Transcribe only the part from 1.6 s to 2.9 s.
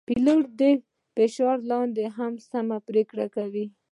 لاندې هم سمه